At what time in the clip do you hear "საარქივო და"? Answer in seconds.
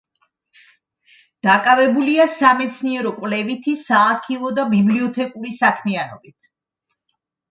3.81-4.65